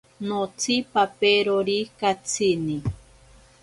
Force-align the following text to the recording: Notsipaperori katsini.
Notsipaperori 0.27 1.79
katsini. 1.99 2.77